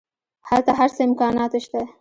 [0.49, 1.81] هلته هر څه امکانات شته.